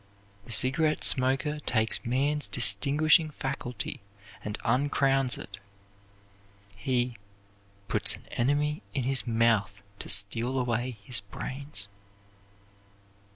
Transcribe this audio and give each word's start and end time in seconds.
The 0.45 0.51
cigarette 0.51 1.03
smoker 1.03 1.59
takes 1.59 2.03
man's 2.07 2.47
distinguishing 2.47 3.29
faculty 3.29 4.01
and 4.43 4.57
uncrowns 4.65 5.37
it. 5.37 5.59
He 6.75 7.17
"puts 7.87 8.15
an 8.15 8.23
enemy 8.31 8.81
in 8.95 9.03
his 9.03 9.27
mouth 9.27 9.83
to 9.99 10.09
steal 10.09 10.57
away 10.57 10.97
his 11.03 11.19
brains." 11.21 11.87